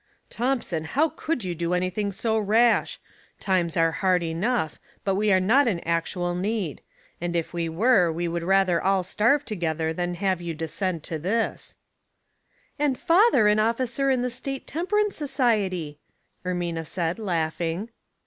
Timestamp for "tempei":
14.65-15.01